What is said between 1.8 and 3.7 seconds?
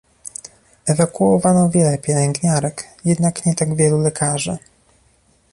pielęgniarek, jednak nie